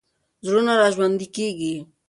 زړونه 0.45 0.73
راژوندي 0.81 1.27
کېږي. 1.35 1.73